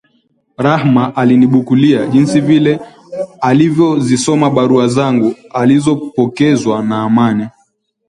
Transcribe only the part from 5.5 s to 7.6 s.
alizopokezwa na Amina